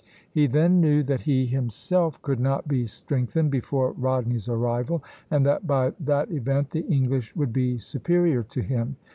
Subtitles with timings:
[0.31, 5.67] He then knew that he himself could not be strengthened before Rodney's arrival, and that
[5.67, 8.95] by that event the English would be superior to him.